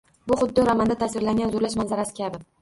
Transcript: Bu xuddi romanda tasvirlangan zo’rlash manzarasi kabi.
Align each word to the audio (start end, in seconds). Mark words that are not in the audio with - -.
Bu 0.29 0.37
xuddi 0.39 0.63
romanda 0.69 0.97
tasvirlangan 1.03 1.53
zo’rlash 1.57 1.77
manzarasi 1.83 2.19
kabi. 2.23 2.43